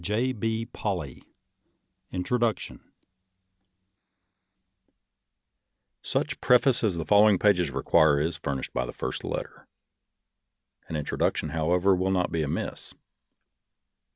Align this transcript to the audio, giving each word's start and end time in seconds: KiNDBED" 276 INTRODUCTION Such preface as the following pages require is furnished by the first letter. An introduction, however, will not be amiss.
KiNDBED" 0.03 0.73
276 0.73 1.23
INTRODUCTION 2.11 2.91
Such 6.01 6.41
preface 6.41 6.83
as 6.83 6.95
the 6.97 7.05
following 7.05 7.37
pages 7.37 7.69
require 7.69 8.19
is 8.19 8.35
furnished 8.35 8.73
by 8.73 8.87
the 8.87 8.93
first 8.93 9.23
letter. 9.23 9.67
An 10.87 10.95
introduction, 10.95 11.49
however, 11.49 11.95
will 11.95 12.09
not 12.09 12.31
be 12.31 12.41
amiss. 12.41 12.95